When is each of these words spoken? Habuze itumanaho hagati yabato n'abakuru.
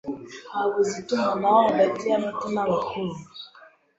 Habuze 0.53 0.93
itumanaho 1.01 1.59
hagati 1.67 2.03
yabato 2.11 2.45
n'abakuru. 2.53 3.11